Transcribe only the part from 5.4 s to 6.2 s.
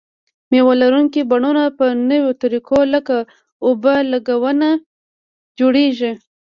جوړیږي.